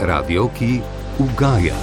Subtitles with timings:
[0.00, 0.80] Radio, ki
[1.18, 1.74] ugaja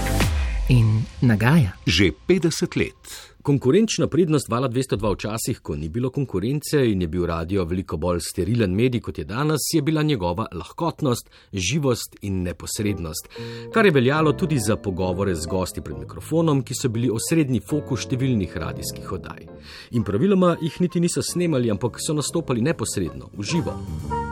[0.70, 1.74] in nagaja.
[1.86, 3.34] že 50 let.
[3.42, 8.20] Konkurenčna prednost vala 202 včasih, ko ni bilo konkurence in je bil radio veliko bolj
[8.20, 13.30] sterilen medij kot je danes, je bila njegova lahkotnost, živost in neposrednost,
[13.74, 18.06] kar je veljalo tudi za pogovore z gosti pred mikrofonom, ki so bili osrednji fokus
[18.06, 19.48] številnih radijskih oddaj.
[19.92, 24.23] In praviloma jih niti niso snemali, ampak so nastopali neposredno, v živo.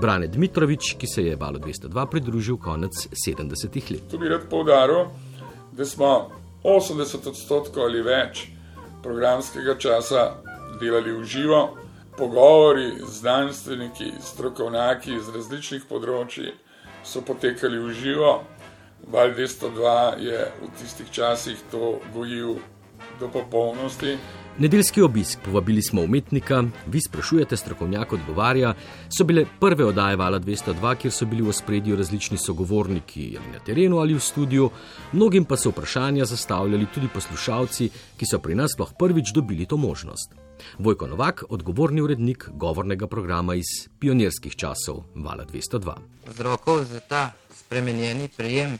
[0.00, 4.04] Brane Dmitrovič, ki se je valo 202 pridružil konec 70-ih let.
[4.10, 5.08] Tu bi rad poudaril,
[5.72, 6.30] da smo
[6.62, 8.44] 80 odstotkov ali več
[9.02, 10.22] programskega časa
[10.80, 11.62] delali v živo,
[12.18, 16.54] pogovori z znanstveniki, strokovnjaki iz različnih področji
[17.02, 18.32] so potekali v živo.
[19.10, 22.58] Val 202 je v tistih časih to gojil
[23.18, 24.14] do popolnosti.
[24.58, 28.72] Nedeljski obisk, povabili smo umetnika, vi sprašujete, strokovnjak odgovarja,
[29.18, 33.58] so bile prve oddaje Vala 202, kjer so bili v spredju različni sogovorniki ali na
[33.58, 34.70] terenu ali v studiu,
[35.12, 39.76] mnogim pa so vprašanja zastavljali tudi poslušalci, ki so pri nas sploh prvič dobili to
[39.76, 40.34] možnost.
[40.78, 45.94] Vojko Novak, odgovorni urednik govornega programa iz pionirskih časov Vala 202.
[46.26, 48.78] Vzrokov za ta spremenjeni prejem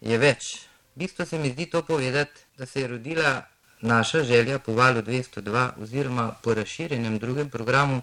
[0.00, 0.68] je več.
[0.94, 3.55] V bistvu se mi zdi to povedati, da se je rodila
[3.86, 8.02] naša želja po valu 202 oziroma po razširjenem drugem programu,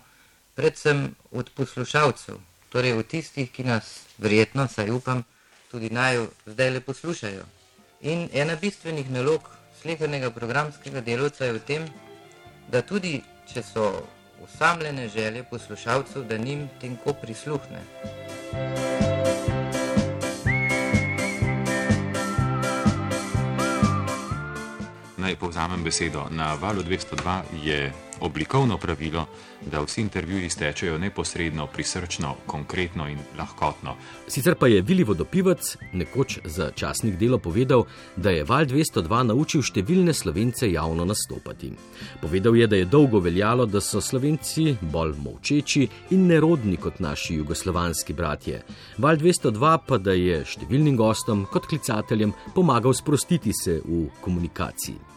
[0.56, 2.36] predvsem od poslušalcev,
[2.70, 5.24] torej od tistih, ki nas verjetno, saj upam,
[5.72, 7.46] tudi naj zdaj le poslušajo.
[8.02, 9.50] In ena bistvenih nalog
[9.82, 11.88] slehernega programskega delovca je v tem,
[12.72, 13.22] da tudi
[13.54, 13.88] če so
[14.44, 19.13] osamljene želje poslušalcev, da njim tenko prisluhne.
[25.24, 26.26] Naj povzamem besedo.
[26.36, 29.26] Na valu 202 je oblikovno pravilo,
[29.72, 33.96] da vsi intervjuji stečejo neposredno, prisrčno, konkretno in lahkotno.
[34.28, 39.64] Sicer pa je Vili Vodopivec nekoč za časnik delo povedal, da je Val 202 naučil
[39.64, 41.72] številne slovence javno nastopati.
[42.22, 47.40] Povedal je, da je dolgo veljalo, da so slovenci bolj molčeči in nerodni kot naši
[47.40, 48.60] jugoslovanski bratje.
[48.98, 55.14] Val 202 pa da je številnim gostom kot klicateljem pomagal sprostiti se v komunikaciji.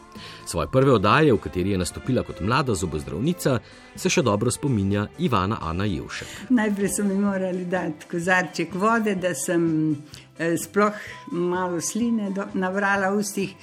[0.47, 3.59] Svoje prve oddaje, v kateri je nastopila kot mlada zobozdravnica,
[3.97, 6.51] se še dobro spominja Ivana Ana Jevšek.
[6.51, 9.67] Najprej so mi morali dati kozarček vode, da sem
[10.39, 13.57] eh, sploh malo sline do, navrala v ustih,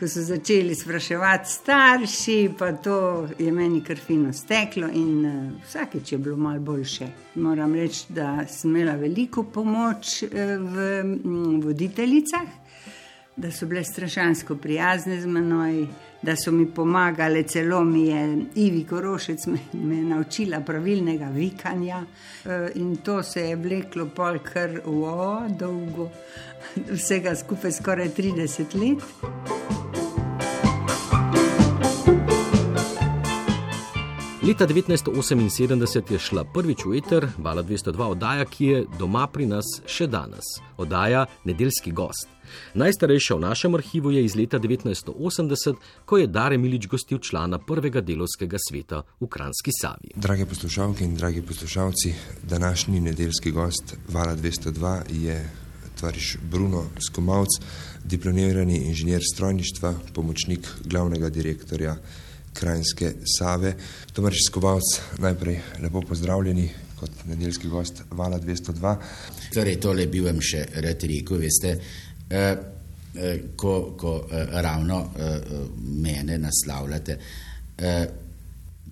[0.00, 5.34] ko so začeli spraševati starši, pa to je meni kar fino steklo in uh,
[5.66, 7.08] vsakeč je bilo malo boljše.
[7.34, 12.48] Moram reči, da sem imela veliko pomoč uh, v mm, voditeljicah
[13.40, 15.86] da so bile strašansko prijazne z menoj,
[16.22, 22.02] da so mi pomagale, celo mi je Ivi Korošec me, me naučila pravilnega vikanja
[22.44, 26.10] e, in to se je vleklo pol kar o, dolgo,
[26.92, 29.59] vsega skupaj skoraj 30 let.
[34.50, 39.66] Leta 1978 je šla prvič v eter, Vala 202 oddaja, ki je doma pri nas
[39.86, 40.48] še danes.
[40.74, 42.26] Oddaja Nedeljski gost.
[42.74, 48.02] Najstarejša v našem arhivu je iz leta 1980, ko je Dare Milič gostil člana prvega
[48.02, 50.10] delovskega sveta v Kranski Savi.
[50.16, 55.38] Drage poslušalke in dragi poslušalci, današnji nedeljski gost Vala 202 je
[56.00, 57.54] tvariš Bruno Skomalc,
[58.02, 61.94] diplomirani inženir strojništva, pomočnik glavnega direktorja
[62.60, 63.74] Krajinske Save.
[64.12, 64.84] Tomaž Skovalc,
[65.18, 66.68] najprej lepo pozdravljeni
[67.00, 68.96] kot nedeljski gost Vala 202.
[69.54, 71.70] Torej, tole bi vam še rad rekel, veste,
[72.28, 72.50] eh,
[73.14, 75.54] eh, ko, ko eh, ravno eh,
[76.04, 77.16] mene naslavljate.
[77.78, 78.04] Eh,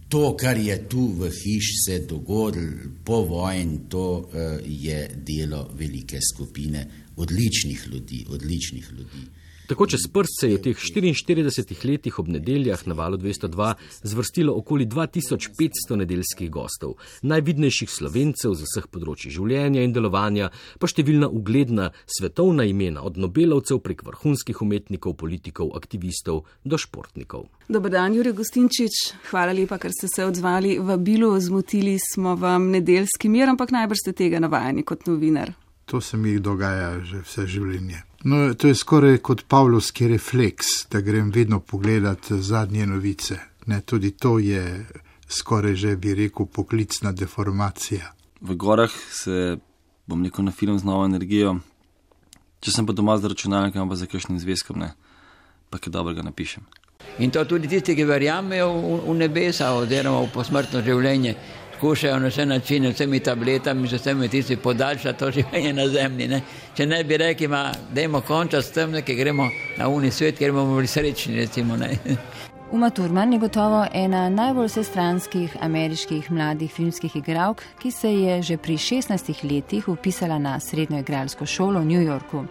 [0.08, 6.20] to, kar je tu v hiši se dogodilo po vojni, to eh, je delo velike
[6.32, 6.86] skupine
[7.16, 9.26] odličnih ljudi, odličnih ljudi.
[9.68, 14.54] Tako čez prst se je v teh 44 letih ob nedeljah na valu 202 zvrstilo
[14.56, 20.48] okoli 2500 nedeljskih gostov, najvidnejših slovencev z vseh področji življenja in delovanja,
[20.80, 27.50] pa številna ugledna svetovna imena, od nobelovcev prek vrhunskih umetnikov, politikov, aktivistov do športnikov.
[27.68, 32.72] Dobar dan, Jure Gostinčič, hvala lepa, ker ste se odzvali v bilo, zmotili smo vam
[32.72, 35.52] nedeljski mir, ampak najbrž ste tega navajeni kot novinar.
[35.92, 38.07] To se mi dogaja že vse življenje.
[38.24, 43.38] No, to je skoraj kot Pavlovski refleks, da grem vedno pogledat zadnje novice.
[43.66, 44.86] Ne, tudi to je
[45.28, 48.12] skoraj že, bi rekel, poklicna deformacija.
[48.40, 49.58] V gorah se
[50.06, 51.58] bom rekel na film z novo energijo,
[52.60, 54.92] če sem pa doma z računalnikom, pa za kakšnim zvezkom, ne,
[55.70, 56.64] pa kaj dobrega napišem.
[57.18, 61.36] In to tudi tisti, ki verjamejo v, v nebesa oziroma v posmrtno življenje,
[61.80, 66.28] kušajo na vse načine, vsemi tabletami, z vsemi tisti podaljša to življenje na zemlji.
[66.28, 66.42] Ne?
[66.76, 69.48] Če ne bi rekli, da imamo konča s tem, ki gremo
[69.78, 71.36] na uni svet, ker bomo bili srečni.
[71.36, 71.76] Recimo,
[72.72, 78.56] Uma Turman je gotovo ena najbolj vsestranskih ameriških mladih filmskih igralk, ki se je že
[78.56, 82.44] pri 16 letih upisala na srednjo igralsko šolo v New Yorku.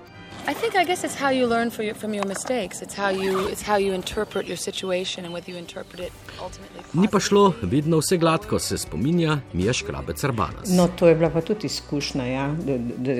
[0.50, 2.82] I think I guess it's how you learn your, from your mistakes.
[2.82, 6.84] It's how you it's how you interpret your situation and whether you interpret it ultimately.
[6.94, 10.70] Ni pa šlo vedno vse gladko, se spominja Mija Škrabec Arbanas.
[10.70, 12.48] No, to je bila pa tudi izkušnja, ja.
[12.66, 13.12] da, da,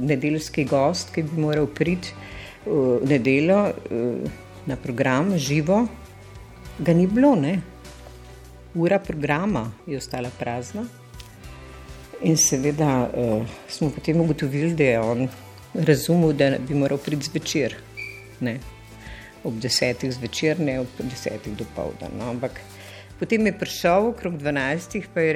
[0.00, 2.10] nedeljski gost, ki bi moral priti
[2.66, 3.70] v nedeljo
[4.66, 5.86] na program živo,
[6.78, 7.60] ga ni bilo, ne.
[8.74, 10.86] Ura programa je ostala prazna.
[12.22, 15.28] In seveda uh, smo potem ugotovili, da je on
[15.74, 17.74] razumel, da bi moral priti zvečer.
[18.40, 18.58] Ne.
[19.44, 22.16] Ob desetih zvečer, ne ob desetih do povdan.
[22.18, 22.30] No.
[22.30, 22.60] Ampak
[23.18, 25.32] potem je prišel okrog dvanajstih, pa je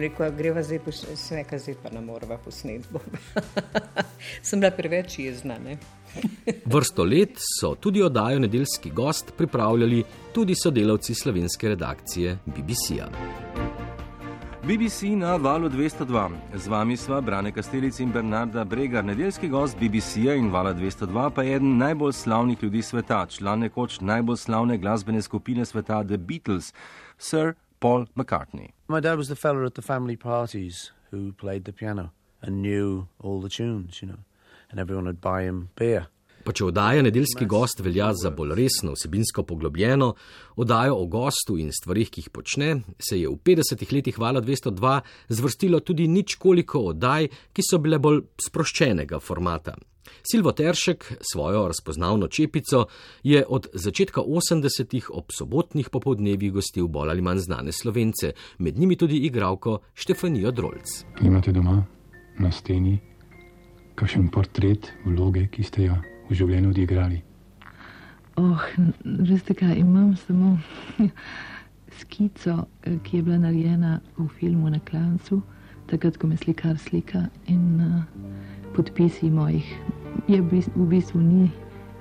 [0.00, 2.88] rekel, da greva zdaj po sveka, zdaj pa ne morava posneti.
[4.46, 5.58] Sem bila preveč jezna.
[6.74, 10.04] Vrsto let so tudi oddajo Nedeljski gost pripravljali
[10.34, 13.67] tudi sodelavci slovenske redakcije BBC-a.
[14.68, 16.30] BBC na valu 202.
[16.52, 19.04] Z vami sva Brane Kastelic in Bernarda Bregar.
[19.04, 24.00] Nedeljski gost BBC-a in vala 202 pa je eden najbolj slavnih ljudi sveta, član nekoč
[24.00, 26.74] najbolj slavne glasbene skupine sveta The Beatles,
[27.18, 28.68] Sir Paul McCartney.
[28.88, 32.10] My dad was the fellow at the family parties who played the piano
[32.42, 34.20] and knew all the tunes, you know,
[34.70, 36.06] and everyone would buy him beer.
[36.48, 40.06] Pa če oddaja nedeljski gost velja za bolj resno, vsebinsko poglobljeno,
[40.56, 44.94] oddajo o gostu in stvarih, ki jih počne, se je v 50-ih letih Vala 202
[45.28, 49.76] zvrstilo tudi nič koliko oddaj, ki so bile bolj sproščenega formata.
[50.24, 52.86] Silvo Teršek svojo razpoznavno čepico
[53.28, 58.96] je od začetka 80-ih ob sobotnih popovdnevih gostil bolj ali manj znane slovence, med njimi
[58.96, 61.02] tudi igralko Štefanijo Drolc.
[61.20, 61.82] Imate doma
[62.40, 62.96] na steni
[64.00, 67.22] kakšen portret vloge, ki ste jo v življenju odigrali?
[68.38, 68.62] Oh,
[69.04, 70.58] veste kaj, imam samo
[72.00, 72.68] skico,
[73.02, 75.40] ki je bila narejena v filmu na klancu,
[75.90, 78.04] takrat, ko me slikar slika in uh,
[78.76, 79.66] podpisi mojih.
[80.28, 81.48] Je v bistvu ni,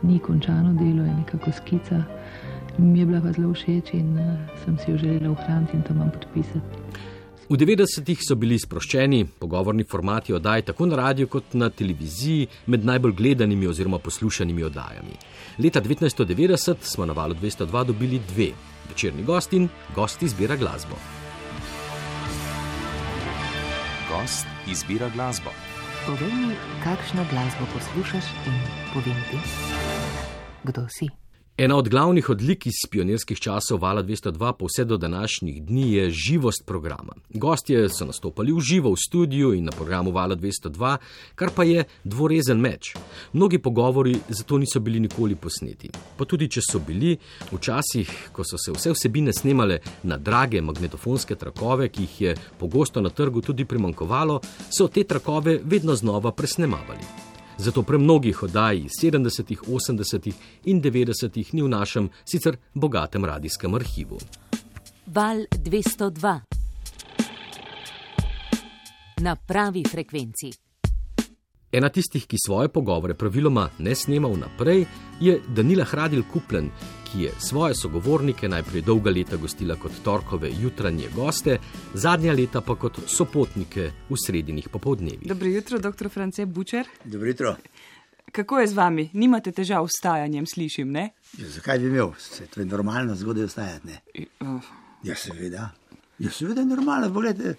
[0.03, 2.03] ni končano delo, je nekako skica.
[2.77, 5.97] Mi je bila pa zelo všeč in uh, sem si jo želela ohraniti in to
[5.97, 6.83] imam podpisati.
[7.47, 12.83] V 90-ih so bili sproščeni pogovorni formati oddaj tako na radiju kot na televiziji med
[12.85, 15.15] najbolj gledanimi oziroma poslušanimi oddajami.
[15.63, 18.49] Leta 1990 smo na valu 202 dobili dve:
[18.89, 20.99] večerni gost in gost izbira glasbo.
[24.11, 25.55] Gost izbira glasbo.
[26.05, 26.51] Povej mi,
[26.83, 28.59] kakšno glasbo poslušaš in
[28.93, 29.39] povem ti,
[30.63, 31.26] kdo si.
[31.59, 36.09] Ena od glavnih odlik iz pionirskih časov Vala 202 pa vse do današnjih dni je
[36.09, 37.13] živost programa.
[37.33, 40.97] Gostje so nastopali v živo v studiu in na programu Vala 202,
[41.35, 42.93] kar pa je dvorezen meč.
[43.33, 45.89] Mnogi pogovori zato niso bili nikoli posneti.
[46.17, 47.17] Pa tudi, če so bili,
[47.51, 53.01] včasih, ko so se vse vsebine snemale na drage magnetofonske trakove, ki jih je pogosto
[53.01, 57.26] na trgu tudi primankovalo, so te trakove vedno znova presnemavali.
[57.57, 60.33] Zato pre mnogih oddaj iz 70., 80.
[60.65, 61.53] in 90.
[61.53, 64.19] ni v našem sicer bogatem radijskem arhivu.
[65.07, 66.39] Val 202
[69.21, 70.51] na pravi frekvenci.
[71.71, 74.85] Ena tistih, ki svoje pogovore praviloma ne snema vnaprej,
[75.19, 76.69] je Danila Hradil Kuplen,
[77.17, 81.57] ki je svoje sogovornike najprej dolga leta gostila kot torkove jutranje goste,
[81.93, 85.25] zadnja leta pa kot sopotnike v sredinih popovdnevih.
[85.25, 86.09] Dobro jutro, dr.
[86.13, 86.85] France Bučer.
[87.03, 87.55] Dobro jutro.
[88.31, 89.09] Kako je z vami?
[89.13, 91.09] Nimate težav s vstajanjem, slišim, ne?
[91.39, 92.13] Ja, zakaj bi imel?
[92.19, 94.27] Se, to je normalno zgodaj vstajati, ne?
[94.39, 94.61] Uh.
[95.03, 95.69] Ja, seveda.
[96.19, 97.57] Ja, seveda je normalno, pogledajte.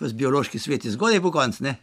[0.00, 1.76] Vas biološki svet je zgodaj po koncu, ne?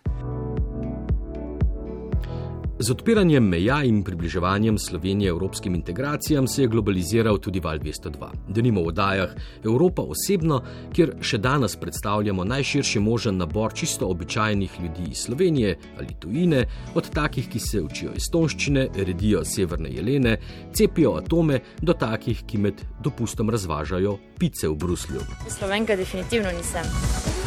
[2.82, 8.30] Z odpiranjem meja in približevanjem Slovenije evropskim integracijam se je globaliziral tudi Val 202.
[8.48, 15.12] Denimo v oddajah Evropa osebno, kjer še danes predstavljamo najširši možen nabor čisto običajnih ljudi
[15.12, 20.38] iz Slovenije ali tujine, od takih, ki se učijo estonščine, redijo severne jelene,
[20.74, 25.22] cepijo atome, do takih, ki med dopustom razvažajo pice v Bruslju.
[25.50, 27.41] Slovenka definitivno nisem.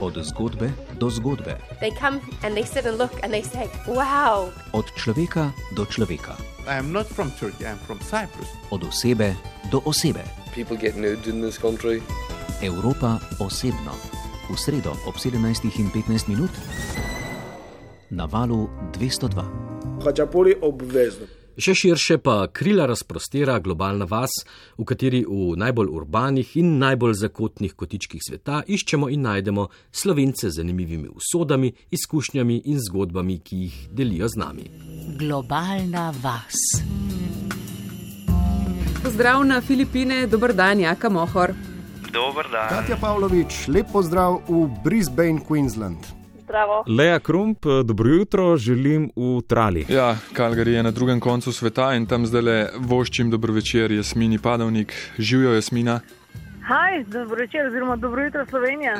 [0.00, 1.60] Od zgodbe do zgodbe.
[1.80, 4.48] They come and they sit and look and they say, wow.
[4.72, 6.36] Od človeka do človeka.
[6.64, 8.48] I am not from Turkey, I am from Cyprus.
[8.70, 9.36] Od osebe
[9.70, 10.24] do osebe.
[10.54, 12.00] People get nude in this country.
[12.62, 13.92] Evropa osebno.
[14.48, 16.50] V sredo ob 17 in 15 minut
[18.10, 19.44] na valu 202.
[20.04, 21.39] Hačapuri obvezno.
[21.60, 24.32] Še širše pa krila razprostira globalna vas,
[24.78, 30.56] v kateri v najbolj urbanih in najbolj zakotnih kotičkih sveta iščemo in najdemo slovence z
[30.56, 34.64] zanimivimi usodami, izkušnjami in zgodbami, ki jih delijo z nami.
[35.20, 36.56] Globalna vas.
[39.02, 41.52] Pozdrav na Filipine, dober dan, Jaka Mohor.
[42.08, 42.72] Dober dan.
[42.72, 46.19] Katja Pavlović, lep pozdrav v Brisbane, Queensland.
[46.50, 46.84] Zdravo.
[46.86, 49.86] Leja Krump, dobro jutro, želim v Trali.
[49.88, 54.38] Ja, Kalgari je na drugem koncu sveta in tam zdaj le voščim dobro večer, Jasmini
[54.38, 54.94] Padovnik.
[55.18, 56.00] Živijo Jasmina.
[56.70, 58.98] Hej, dobro večer, oziroma dobro jutro Slovenija.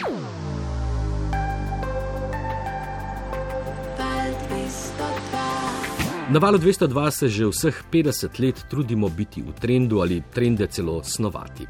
[6.31, 11.03] Na valu 202 se že vseh 50 let trudimo biti v trendu ali trende celo
[11.03, 11.67] snovati.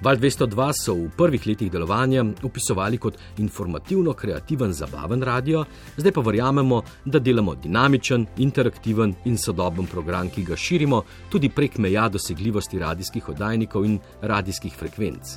[0.00, 5.64] Val 202 so v prvih letih delovanja opisovali kot informativno-kreativen, zabaven radio,
[5.96, 11.76] zdaj pa verjamemo, da delamo dinamičen, interaktiven in sodoben program, ki ga širimo tudi prek
[11.78, 15.36] meja dosegljivosti radijskih oddajnikov in radijskih frekvenc.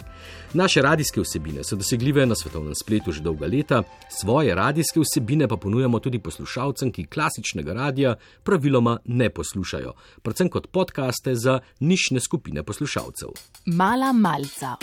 [0.54, 5.58] Naše radijske vsebine so dosegljive na svetovnem spletu že dolga leta, svoje radijske vsebine pa
[5.58, 12.64] ponujamo tudi poslušalcem, ki klasičnega radia praviloma ne poslušajo, predvsem kot podkaste za nišne skupine
[12.64, 13.30] poslušalcev.
[13.66, 14.14] Mala
[14.54, 14.78] malca.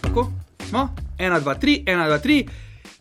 [0.00, 0.32] Tako,
[0.68, 2.48] smo, ena, dva, tri, ena, dva, tri.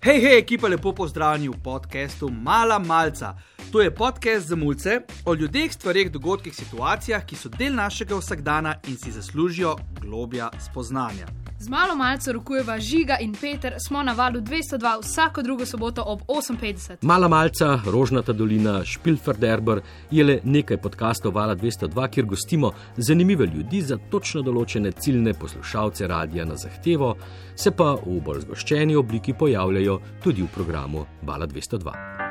[0.03, 3.35] Hej, hej, ekipa, lepo pozdravljeni v podkastu Mala Malca.
[3.71, 8.75] To je podcast za mulce o ljudeh, stvarih, dogodkih, situacijah, ki so del našega vsakdana
[8.87, 11.27] in si zaslužijo globja spoznanja.
[11.59, 16.21] Z malo malce rokujeva Žiga in Peter, smo na valu 202 vsako drugo soboto ob
[16.27, 16.97] 8:50.
[17.01, 23.81] Mala malca, Rožnata dolina, Špilferderber je le nekaj podkastov Vala 202, kjer gostimo zanimive ljudi
[23.81, 27.15] za točno določene ciljne poslušalce radia na zahtevo,
[27.55, 32.30] se pa v bolj zgoščeni obliki pojavljajo tudi v programu Vala 202.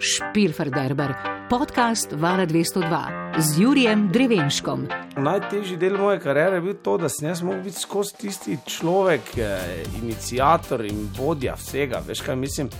[0.00, 1.14] Špilferderber,
[1.50, 3.06] podcast Vala 202
[3.38, 4.86] z Jurijem Drevenškom.
[5.16, 9.20] Najtežji del moje kariere je bil to, da sem jaz mogel biti skozi tisti človek,
[9.36, 12.02] eh, inicijator in vodja vsega.
[12.06, 12.70] Veš kaj mislim?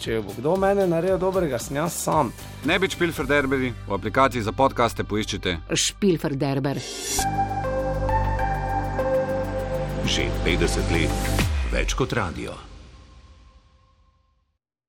[0.00, 2.32] Če bo kdo mene naredil dobrega, sem jaz sam.
[2.64, 5.58] Ne bi špilfer derberi, v aplikaciji za podkaste poiščite.
[5.70, 6.82] Špilferderber.
[10.06, 11.36] Že 50 let,
[11.72, 12.65] več kot radio.